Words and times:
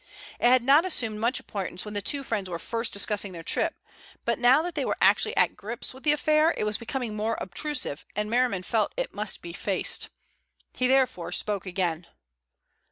It 0.39 0.47
had 0.47 0.63
not 0.63 0.83
assumed 0.83 1.19
much 1.19 1.39
importance 1.39 1.85
when 1.85 1.93
the 1.93 2.01
two 2.01 2.23
friends 2.23 2.49
were 2.49 2.57
first 2.57 2.91
discussing 2.91 3.33
their 3.33 3.43
trip, 3.43 3.75
but 4.25 4.39
now 4.39 4.63
that 4.63 4.73
they 4.73 4.83
were 4.83 4.97
actually 4.99 5.37
at 5.37 5.55
grips 5.55 5.93
with 5.93 6.01
the 6.01 6.11
affair 6.11 6.55
it 6.57 6.63
was 6.63 6.79
becoming 6.79 7.15
more 7.15 7.37
obtrusive, 7.39 8.03
and 8.15 8.27
Merriman 8.27 8.63
felt 8.63 8.93
it 8.97 9.13
must 9.13 9.43
be 9.43 9.53
faced. 9.53 10.09
He 10.75 10.87
therefore 10.87 11.31
spoke 11.31 11.67
again. 11.67 12.07